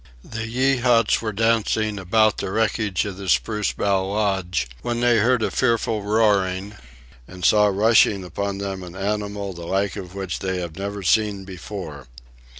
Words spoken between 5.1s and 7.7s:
heard a fearful roaring and saw